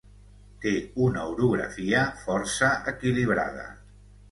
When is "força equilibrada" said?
2.23-3.71